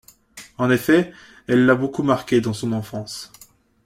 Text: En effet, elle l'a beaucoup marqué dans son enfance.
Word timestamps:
En 0.57 0.71
effet, 0.71 1.13
elle 1.45 1.67
l'a 1.67 1.75
beaucoup 1.75 2.01
marqué 2.01 2.41
dans 2.41 2.53
son 2.53 2.71
enfance. 2.71 3.31